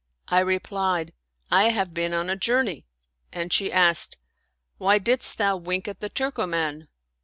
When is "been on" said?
1.93-2.27